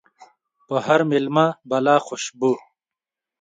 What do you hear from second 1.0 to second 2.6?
ميلمه بلا خوشبو